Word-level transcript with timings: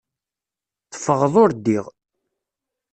Teffɣeḍ 0.91 1.33
ur 1.43 1.49
ddiɣ. 1.53 1.85